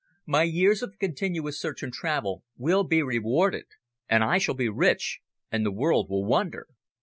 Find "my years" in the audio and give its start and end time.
0.25-0.81